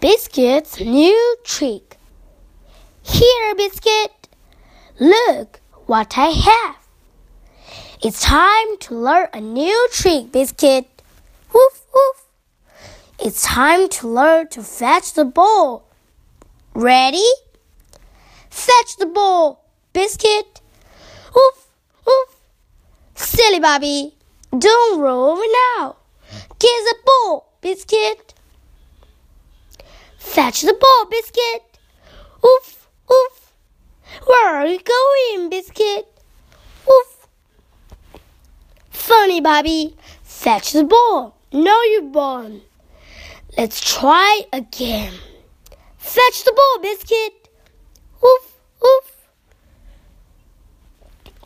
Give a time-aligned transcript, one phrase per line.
[0.00, 1.98] Biscuit's new trick.
[3.02, 4.28] Here, Biscuit.
[4.98, 6.76] Look what I have.
[8.02, 10.86] It's time to learn a new trick, Biscuit.
[11.52, 12.24] Woof, woof.
[13.18, 15.84] It's time to learn to fetch the ball.
[16.72, 17.30] Ready?
[18.48, 20.62] Fetch the ball, Biscuit.
[21.34, 21.66] Woof,
[22.06, 22.40] woof.
[23.16, 24.14] Silly Bobby,
[24.50, 25.42] don't roll over
[25.76, 25.96] now.
[26.58, 28.29] Get the ball, Biscuit.
[30.20, 31.78] Fetch the ball, Biscuit.
[32.44, 33.52] Oof, oof.
[34.26, 36.06] Where are you going, Biscuit?
[36.88, 37.26] Oof.
[38.90, 39.96] Funny, Bobby.
[40.22, 41.36] Fetch the ball.
[41.52, 42.60] No, you're born.
[43.56, 45.14] Let's try again.
[45.96, 47.48] Fetch the ball, Biscuit.
[48.22, 49.26] Oof, oof.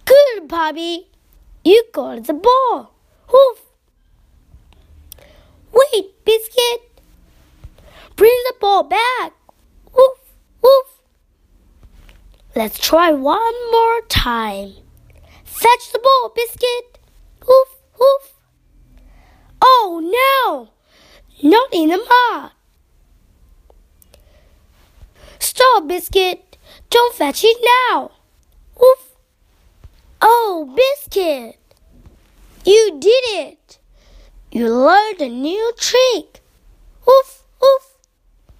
[0.05, 1.07] Good, Bobby.
[1.65, 2.93] You got the ball.
[3.33, 3.61] Oof.
[5.73, 6.95] Wait, Biscuit.
[8.75, 9.33] Ball back.
[9.95, 10.19] Woof,
[10.61, 10.87] woof.
[12.57, 14.73] Let's try one more time.
[15.45, 16.99] Fetch the ball, Biscuit.
[17.47, 17.69] Woof,
[18.01, 18.33] woof.
[19.63, 20.71] Oh no!
[21.49, 22.51] Not in the mud.
[25.39, 26.59] Stop, Biscuit.
[26.91, 27.59] Don't fetch it
[27.93, 28.11] now.
[28.81, 29.13] Woof.
[30.21, 31.61] Oh, Biscuit.
[32.65, 33.79] You did it.
[34.51, 36.41] You learned a new trick.